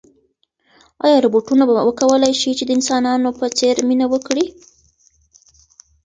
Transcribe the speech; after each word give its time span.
ایا 1.05 1.17
روبوټونه 1.25 1.63
به 1.67 1.73
وکولای 1.89 2.33
شي 2.41 2.51
چې 2.57 2.63
د 2.65 2.69
انسانانو 2.77 3.29
په 3.39 3.45
څېر 3.57 3.75
مینه 3.87 4.05
وکړي؟ 4.13 4.45